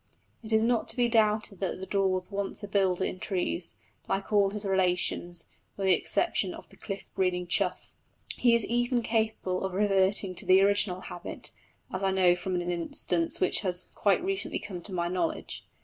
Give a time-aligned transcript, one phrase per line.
[0.41, 3.75] It is not to be doubted that the daw was once a builder in trees,
[4.09, 5.45] like all his relations,
[5.77, 7.93] with the exception of the cliff breeding chough.
[8.35, 11.51] He is even capable of reverting to the original habit,
[11.93, 15.67] as I know from an instance which has quite recently come to my knowledge.